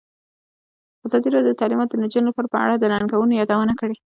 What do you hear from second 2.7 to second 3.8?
د ننګونو یادونه